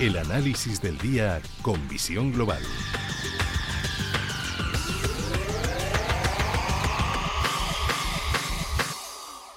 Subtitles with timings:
[0.00, 2.62] El análisis del día con visión global.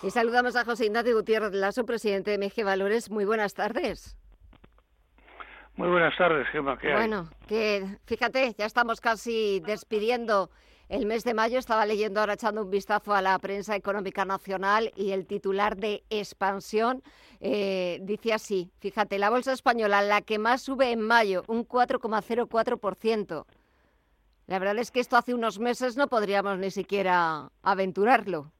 [0.01, 3.11] Y saludamos a José Ignacio Gutiérrez Lazo, presidente de MG Valores.
[3.11, 4.17] Muy buenas tardes.
[5.75, 6.75] Muy buenas tardes, Gemma.
[6.79, 10.49] ¿qué bueno, que fíjate, ya estamos casi despidiendo
[10.91, 11.57] el mes de mayo.
[11.57, 16.03] Estaba leyendo ahora, echando un vistazo a la prensa económica nacional y el titular de
[16.09, 17.01] expansión
[17.39, 23.45] eh, dice así, fíjate, la bolsa española, la que más sube en mayo, un 4,04%.
[24.47, 28.51] La verdad es que esto hace unos meses no podríamos ni siquiera aventurarlo.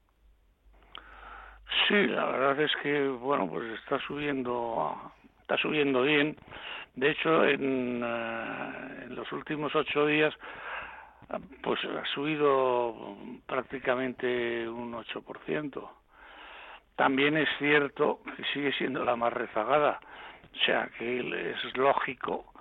[1.88, 4.96] Sí, la verdad es que bueno, pues está subiendo,
[5.42, 6.38] está subiendo bien.
[6.96, 10.34] De hecho, en, eh, en los últimos ocho días,
[11.62, 15.90] pues ha subido prácticamente un 8%.
[16.96, 20.00] También es cierto que sigue siendo la más rezagada,
[20.54, 22.52] o sea que es lógico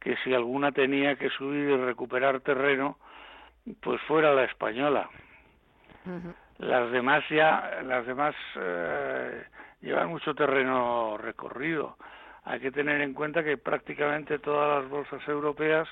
[0.00, 2.98] que si alguna tenía que subir y recuperar terreno,
[3.80, 5.08] pues fuera la española.
[6.58, 9.44] Las demás ya, las demás eh,
[9.80, 11.96] llevan mucho terreno recorrido.
[12.44, 15.88] Hay que tener en cuenta que prácticamente todas las bolsas europeas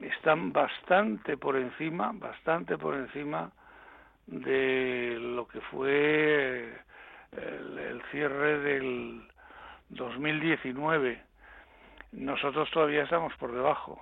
[0.00, 3.50] están bastante por encima, bastante por encima
[4.26, 6.72] de lo que fue
[7.32, 9.22] el, cierre del
[9.90, 11.22] 2019.
[12.12, 14.00] Nosotros todavía estamos por debajo.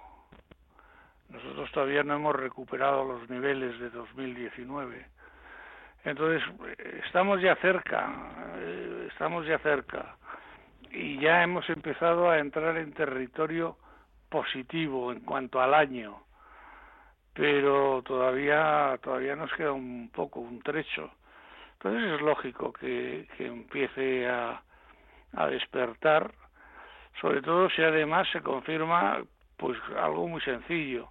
[1.29, 5.07] Nosotros todavía no hemos recuperado los niveles de 2019.
[6.05, 6.43] Entonces,
[7.05, 8.11] estamos ya cerca,
[8.57, 10.17] eh, estamos ya cerca
[10.91, 13.77] y ya hemos empezado a entrar en territorio
[14.31, 16.23] positivo en cuanto al año,
[17.35, 21.11] pero todavía todavía nos queda un poco, un trecho.
[21.75, 24.63] Entonces es lógico que, que empiece a,
[25.33, 26.33] a despertar,
[27.21, 29.23] sobre todo si además se confirma
[29.57, 31.11] pues algo muy sencillo,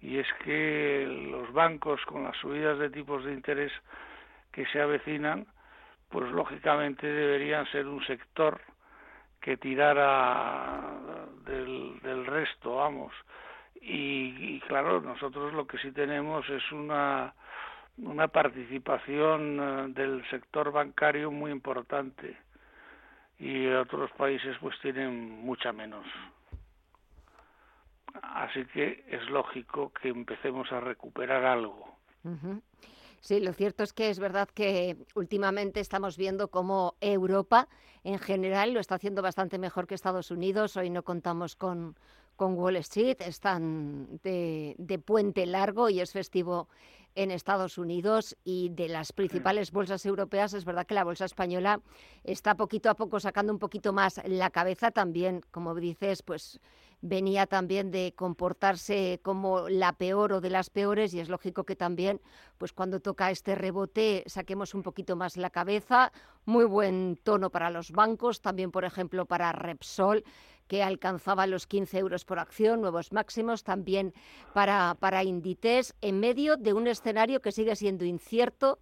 [0.00, 3.72] y es que los bancos con las subidas de tipos de interés
[4.52, 5.46] que se avecinan,
[6.08, 8.60] pues lógicamente deberían ser un sector
[9.46, 10.98] que tirara
[11.44, 13.12] del, del resto, vamos.
[13.80, 17.32] Y, claro, nosotros lo que sí tenemos es una,
[17.98, 22.36] una participación eh, del sector bancario muy importante
[23.38, 26.04] y otros países pues tienen mucha menos.
[28.20, 31.96] Así que es lógico que empecemos a recuperar algo.
[33.20, 37.68] Sí, lo cierto es que es verdad que últimamente estamos viendo cómo Europa
[38.04, 40.76] en general lo está haciendo bastante mejor que Estados Unidos.
[40.76, 41.96] Hoy no contamos con,
[42.36, 46.68] con Wall Street, están de, de puente largo y es festivo
[47.16, 48.36] en Estados Unidos.
[48.44, 51.80] Y de las principales bolsas europeas, es verdad que la bolsa española
[52.22, 54.92] está poquito a poco sacando un poquito más la cabeza.
[54.92, 56.60] También, como dices, pues
[57.00, 61.76] venía también de comportarse como la peor o de las peores y es lógico que
[61.76, 62.20] también
[62.58, 66.12] pues cuando toca este rebote saquemos un poquito más la cabeza.
[66.44, 70.24] Muy buen tono para los bancos, también por ejemplo para Repsol
[70.68, 74.12] que alcanzaba los 15 euros por acción, nuevos máximos también
[74.52, 78.80] para, para Inditex, en medio de un escenario que sigue siendo incierto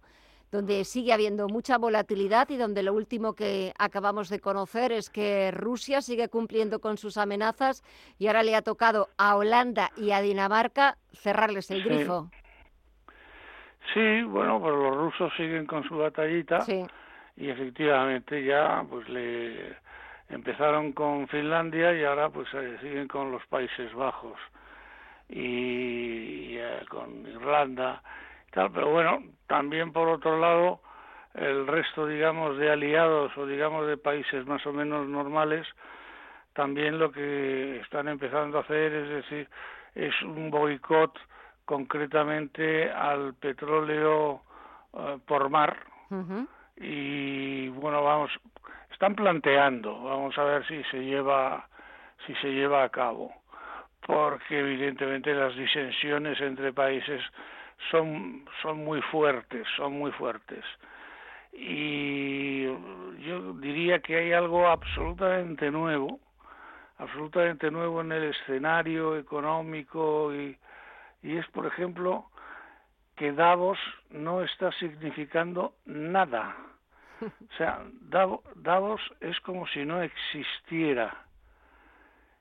[0.55, 5.51] donde sigue habiendo mucha volatilidad y donde lo último que acabamos de conocer es que
[5.51, 7.83] Rusia sigue cumpliendo con sus amenazas
[8.17, 12.29] y ahora le ha tocado a Holanda y a Dinamarca cerrarles el grifo.
[13.93, 16.65] Sí, bueno, pues los rusos siguen con su batallita
[17.35, 19.75] y efectivamente ya pues le
[20.29, 24.39] empezaron con Finlandia y ahora pues eh, siguen con los Países Bajos
[25.29, 28.01] y, eh, con Irlanda
[28.55, 30.79] pero bueno, también por otro lado,
[31.33, 35.67] el resto, digamos, de aliados o digamos de países más o menos normales,
[36.53, 39.49] también lo que están empezando a hacer es decir,
[39.93, 41.11] es un boicot
[41.65, 44.41] concretamente al petróleo
[44.93, 45.77] eh, por mar.
[46.77, 48.31] Y bueno, vamos,
[48.91, 51.67] están planteando, vamos a ver si se lleva
[52.25, 53.31] si se lleva a cabo,
[54.05, 57.21] porque evidentemente las disensiones entre países
[57.91, 60.63] son, son muy fuertes, son muy fuertes.
[61.53, 66.19] Y yo diría que hay algo absolutamente nuevo,
[66.97, 70.57] absolutamente nuevo en el escenario económico y,
[71.23, 72.25] y es, por ejemplo,
[73.15, 73.79] que Davos
[74.09, 76.55] no está significando nada.
[77.21, 77.81] O sea,
[78.55, 81.25] Davos es como si no existiera.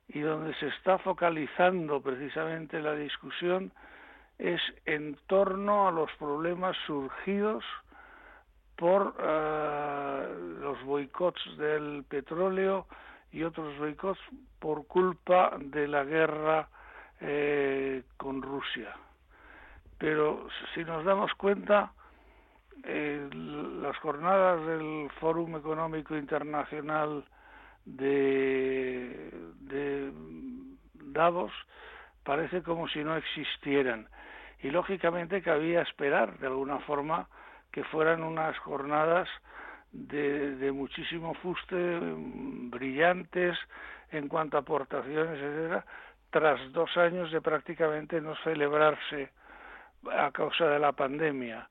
[0.09, 3.73] Y donde se está focalizando precisamente la discusión
[4.39, 7.65] es en torno a los problemas surgidos
[8.77, 10.29] por eh,
[10.61, 12.87] los boicots del petróleo
[13.33, 14.21] y otros boicots
[14.59, 16.69] por culpa de la guerra
[17.21, 18.95] eh, con Rusia.
[19.99, 21.93] Pero si nos damos cuenta,
[22.83, 27.25] eh, las jornadas del Fórum Económico Internacional
[27.85, 29.31] de,
[29.61, 30.13] de
[30.95, 31.53] Davos
[32.25, 34.09] parece como si no existieran.
[34.65, 37.29] Y lógicamente cabía esperar de alguna forma
[37.71, 39.29] que fueran unas jornadas
[39.93, 43.59] de, de muchísimo fuste, mm, brillantes
[44.11, 45.85] en cuanto a aportaciones, etcétera,
[46.31, 49.29] tras dos años de prácticamente no celebrarse
[50.11, 51.69] a causa de la pandemia.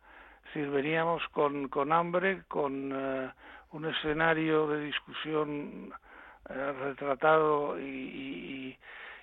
[0.54, 3.32] Es veníamos con, con hambre, con eh,
[3.72, 5.92] un escenario de discusión
[6.48, 8.78] eh, retratado y,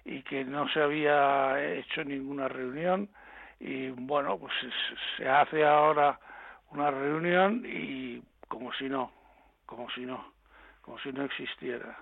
[0.05, 3.09] y, que no se había hecho ninguna reunión
[3.61, 4.53] y bueno, pues
[5.17, 6.19] se hace ahora
[6.71, 9.12] una reunión y como si no,
[9.67, 10.33] como si no,
[10.81, 11.97] como si no existiera.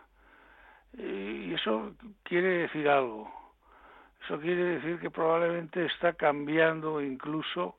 [0.96, 3.30] Y eso quiere decir algo.
[4.24, 7.76] Eso quiere decir que probablemente está cambiando incluso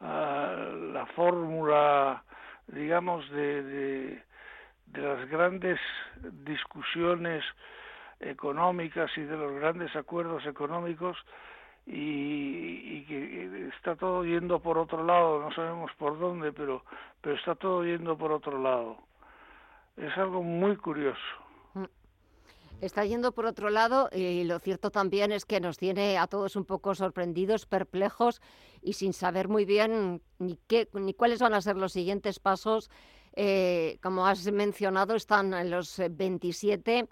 [0.00, 2.24] ah, la fórmula,
[2.66, 3.62] digamos, de,
[4.86, 5.78] de las grandes
[6.44, 7.44] discusiones
[8.20, 11.16] económicas y de los grandes acuerdos económicos
[11.86, 16.84] y, que está todo yendo por otro lado, no sabemos por dónde, pero,
[17.20, 18.96] pero está todo yendo por otro lado.
[19.96, 21.20] Es algo muy curioso.
[21.74, 21.84] Mm.
[22.80, 26.56] Está yendo por otro lado y lo cierto también es que nos tiene a todos
[26.56, 28.40] un poco sorprendidos, perplejos
[28.80, 32.90] y sin saber muy bien ni, qué, ni cuáles van a ser los siguientes pasos.
[33.34, 37.08] Eh, como has mencionado, están los 27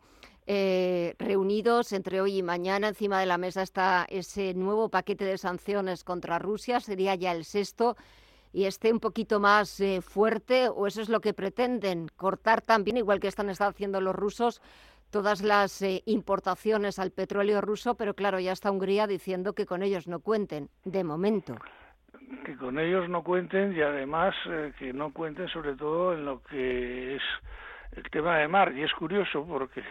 [0.52, 2.88] eh, reunidos entre hoy y mañana.
[2.88, 7.44] Encima de la mesa está ese nuevo paquete de sanciones contra Rusia, sería ya el
[7.44, 7.96] sexto
[8.52, 12.96] y esté un poquito más eh, fuerte, o eso es lo que pretenden, cortar también,
[12.96, 14.60] igual que están haciendo los rusos,
[15.10, 19.84] todas las eh, importaciones al petróleo ruso, pero claro, ya está Hungría diciendo que con
[19.84, 21.54] ellos no cuenten, de momento.
[22.44, 24.34] Que con ellos no cuenten y además
[24.80, 27.22] que no cuenten sobre todo en lo que es
[27.92, 28.72] el tema de mar.
[28.76, 29.82] Y es curioso porque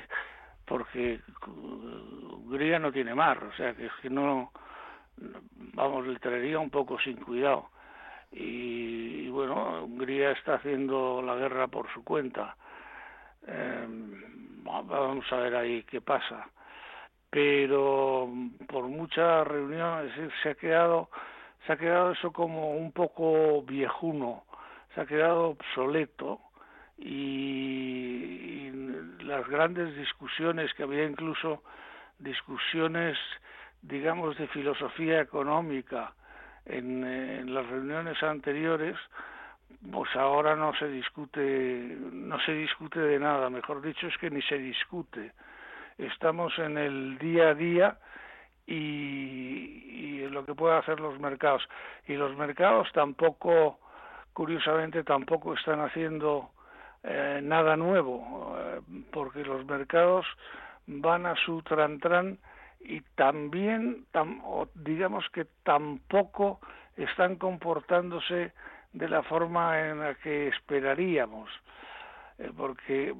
[0.69, 4.51] porque Hungría no tiene mar, o sea que es que no,
[5.73, 7.71] vamos, le traería un poco sin cuidado.
[8.31, 12.55] Y, bueno, Hungría está haciendo la guerra por su cuenta.
[13.47, 16.47] Em, vamos a ver ahí qué pasa.
[17.31, 18.29] Pero
[18.67, 20.13] por muchas reuniones
[20.43, 21.09] se ha quedado,
[21.65, 24.43] se ha quedado eso como un poco viejuno,
[24.93, 26.39] se ha quedado obsoleto
[26.99, 28.69] y,
[29.29, 31.63] las grandes discusiones que había incluso
[32.17, 33.17] discusiones
[33.81, 36.13] digamos de filosofía económica
[36.65, 38.97] en, las reuniones anteriores
[39.91, 43.49] pues ahora no se discute no se discute de nada.
[43.49, 45.31] Mejor dicho es que ni se discute.
[45.97, 47.97] Estamos en el día a día
[48.65, 51.63] y, y lo que pueden hacer los mercados.
[52.07, 53.79] Y los mercados tampoco
[54.33, 56.49] curiosamente tampoco están haciendo
[57.03, 58.81] eh, nada nuevo, eh,
[59.11, 60.25] porque los mercados
[60.85, 62.37] van a su tran
[62.81, 64.05] y también,
[64.75, 66.59] digamos que tampoco
[66.97, 68.51] están comportándose
[68.91, 71.49] de la forma en la que esperaríamos,
[72.37, 73.15] eh, porque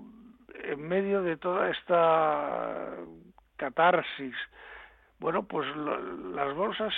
[0.64, 2.96] en medio de toda esta
[3.56, 4.36] catarsis,
[5.20, 6.94] bueno, pues las bolsas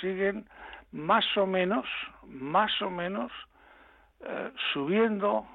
[0.00, 0.48] siguen
[0.90, 1.86] más o menos,
[2.26, 3.30] más o menos
[4.72, 5.46] subiendo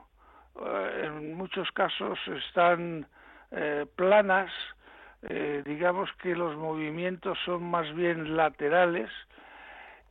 [1.03, 3.07] en muchos casos están
[3.51, 4.51] eh, planas,
[5.23, 9.09] eh, digamos que los movimientos son más bien laterales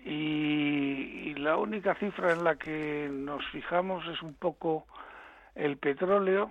[0.04, 4.86] y, la única cifra en la que nos fijamos es un poco
[5.54, 6.50] el petróleo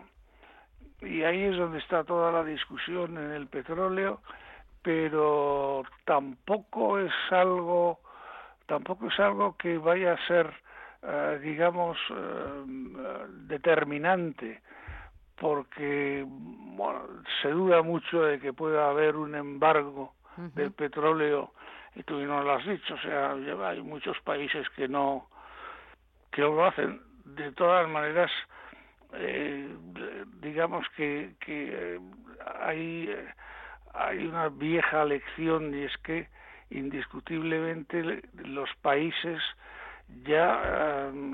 [1.01, 4.21] y ahí es donde está toda la discusión en el petróleo,
[4.81, 7.99] pero tampoco es algo
[8.65, 10.51] tampoco es algo que vaya a ser
[11.01, 12.63] eh, digamos, eh,
[13.47, 14.61] determinante,
[15.37, 16.25] porque
[17.41, 20.13] se duda mucho de que pueda haber un embargo
[20.55, 21.53] del petróleo,
[21.95, 25.27] y tú no lo has dicho, o sea, hay muchos países que no,
[26.31, 27.01] que lo hacen.
[27.23, 28.31] De todas maneras,
[29.13, 29.73] eh,
[30.41, 31.99] digamos que, que
[32.61, 33.09] hay,
[33.93, 36.27] hay una vieja lección y es que
[36.69, 39.41] indiscutiblemente los países
[40.23, 41.31] ya em,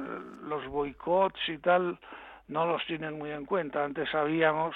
[0.48, 1.98] los boicots y tal
[2.48, 3.84] no los tienen muy en cuenta.
[3.84, 4.76] Antes sabíamos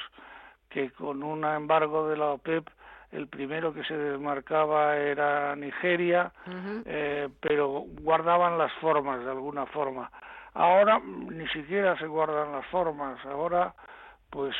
[0.69, 2.67] que con un embargo de la OPEP
[3.11, 6.31] el primero que se desmarcaba era Nigeria,
[6.85, 10.11] eh, pero guardaban las formas de alguna forma.
[10.53, 13.73] Ahora ni siquiera se guardan las formas, ahora
[14.29, 14.55] pues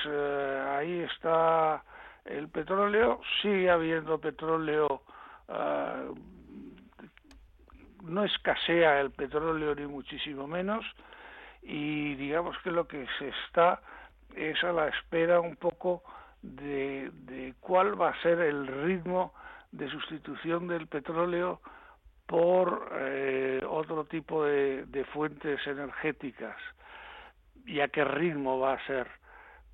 [0.76, 1.84] ahí está
[2.26, 5.04] el petróleo, sigue habiendo petróleo,
[8.04, 10.86] no escasea el petróleo ni muchísimo menos,
[11.62, 13.82] y digamos que lo que se está
[14.36, 16.04] es a la espera un poco
[16.42, 19.34] de, de cuál va a ser el ritmo
[19.72, 21.62] de sustitución del petróleo
[22.26, 26.56] por eh, otro tipo de, de, fuentes energéticas
[27.66, 29.08] y a qué ritmo va a ser.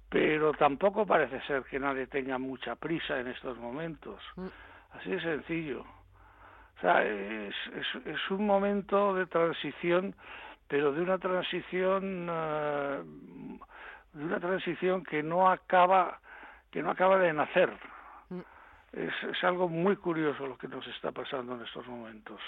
[0.10, 4.22] Pero tampoco parece ser que nadie tenga mucha prisa en estos momentos.
[4.38, 4.48] Mm.
[4.94, 5.86] Así de sencillo.
[6.86, 10.16] Sea, es, es, es un momento de transición,
[10.68, 13.04] pero de una transición uh,
[14.14, 16.20] de una transición que no acaba
[16.70, 17.72] que no acaba de nacer.
[18.30, 18.40] Mm.
[18.94, 22.40] Es, es algo muy curioso lo que nos está pasando en estos momentos.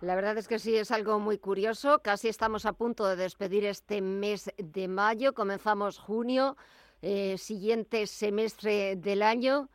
[0.00, 2.00] La verdad es que sí, es algo muy curioso.
[2.02, 5.34] Casi estamos a punto de despedir este mes de mayo.
[5.34, 6.56] Comenzamos junio,
[7.00, 9.68] eh, siguiente semestre del año.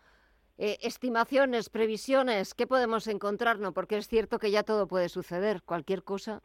[0.57, 3.73] Eh, estimaciones, previsiones, ¿qué podemos encontrarnos?
[3.73, 6.41] Porque es cierto que ya todo puede suceder, cualquier cosa.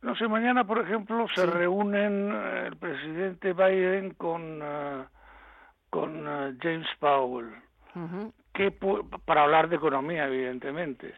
[0.00, 4.62] No sé, mañana, por ejemplo, se reúnen eh, el presidente Biden con
[5.94, 7.54] con eh, James Powell,
[9.24, 11.14] para hablar de economía, evidentemente.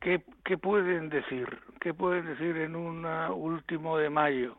[0.00, 1.46] ¿Qué, ¿Qué, pueden decir?
[1.78, 4.56] ¿Qué pueden decir en un uh, último de mayo?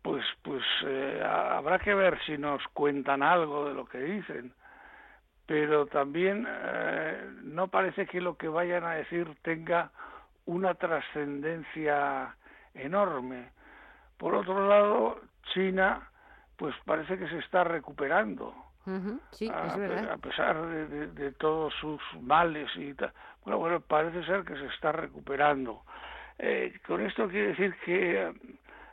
[0.00, 4.52] Pues, pues eh, habrá que ver si nos cuentan algo de lo que dicen,
[5.46, 9.90] pero también eh, no parece que lo que vayan a decir tenga
[10.46, 12.34] una trascendencia
[12.74, 13.50] enorme.
[14.16, 15.20] Por otro lado,
[15.52, 16.08] China
[16.56, 18.54] pues parece que se está recuperando.
[19.30, 20.12] sí, a, es verdad.
[20.12, 23.12] a, pesar de, todos sus males y tal.
[23.44, 25.82] Bueno, bueno, parece ser que se está recuperando.
[26.38, 28.32] Eh, con esto quiere decir que eh,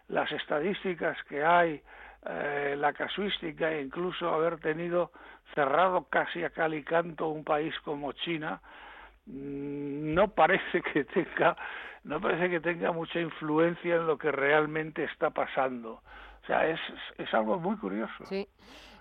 [0.07, 1.81] las estadísticas que hay,
[2.25, 5.11] eh, la casuística e incluso haber tenido
[5.53, 8.61] cerrado casi a cal y canto un país como China,
[9.25, 11.55] mm, no parece que tenga
[12.03, 16.01] no parece que tenga mucha influencia en lo que realmente está pasando.
[16.41, 16.79] O sea, es,
[17.17, 18.25] es algo muy curioso.
[18.25, 18.47] Sí.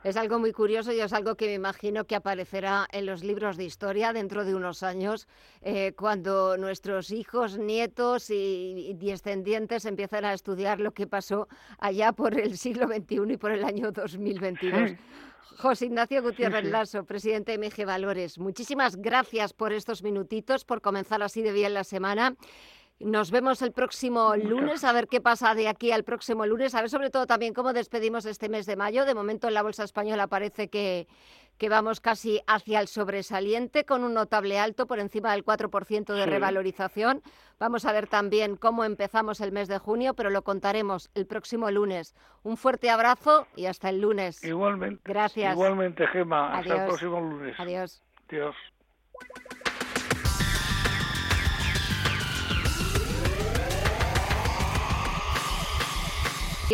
[0.02, 3.58] Es algo muy curioso y es algo que me imagino que aparecerá en los libros
[3.58, 5.28] de historia dentro de unos años,
[5.60, 12.38] eh, cuando nuestros hijos, nietos y, descendientes empiezan a estudiar lo que pasó allá por
[12.38, 14.92] el siglo XXI y por el año 2022.
[15.58, 21.22] José Ignacio Gutiérrez Lasso, presidente de MG Valores, muchísimas gracias por estos minutitos, por comenzar
[21.22, 22.34] así de bien la semana.
[23.00, 26.82] Nos vemos el próximo lunes, a ver qué pasa de aquí al próximo lunes, a
[26.82, 29.06] ver sobre todo también cómo despedimos este mes de mayo.
[29.06, 31.08] De momento en la Bolsa Española parece que,
[31.56, 36.26] que vamos casi hacia el sobresaliente, con un notable alto por encima del 4% de
[36.26, 37.22] revalorización.
[37.58, 41.70] Vamos a ver también cómo empezamos el mes de junio, pero lo contaremos el próximo
[41.70, 42.14] lunes.
[42.42, 44.44] Un fuerte abrazo y hasta el lunes.
[44.44, 45.00] Igualmente.
[45.06, 45.54] Gracias.
[45.54, 46.58] Igualmente, Gema.
[46.58, 47.58] Hasta el próximo lunes.
[47.58, 48.02] Adiós.
[48.28, 48.56] Adiós.